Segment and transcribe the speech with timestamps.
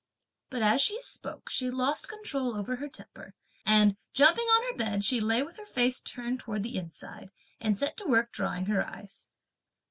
[0.49, 3.35] But as she spoke, she lost control over her temper,
[3.67, 7.77] and, jumping on her bed, she lay with her face turned towards the inside, and
[7.77, 9.31] set to work drying her eyes.